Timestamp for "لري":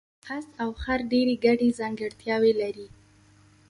2.61-2.87